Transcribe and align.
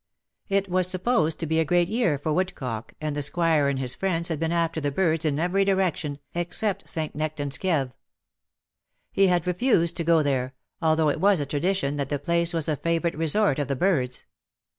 It 0.49 0.67
was 0.67 0.87
supposed 0.89 1.37
to 1.41 1.45
be 1.45 1.59
a 1.59 1.63
great 1.63 1.87
year 1.87 2.17
for 2.17 2.33
woodcock, 2.33 2.93
and 2.99 3.15
the 3.15 3.21
Squire 3.21 3.67
and 3.67 3.77
his 3.77 3.93
friends 3.93 4.29
had 4.29 4.39
been 4.39 4.51
after 4.51 4.81
the 4.81 4.89
birds 4.89 5.25
in 5.25 5.37
every 5.37 5.63
direction, 5.63 6.17
except 6.33 6.89
St. 6.89 7.15
Nectan^s 7.15 7.59
Kieve. 7.59 7.91
He 9.11 9.27
had 9.27 9.45
refused 9.45 9.95
to 9.97 10.03
go 10.03 10.23
there, 10.23 10.55
although 10.81 11.09
it 11.09 11.21
was 11.21 11.39
a 11.39 11.45
tradition 11.45 11.97
that 11.97 12.09
the 12.09 12.17
place 12.17 12.51
was 12.51 12.67
a 12.67 12.75
favourite 12.77 13.15
resort 13.15 13.59
of 13.59 13.67
the 13.67 13.75
birds. 13.75 14.25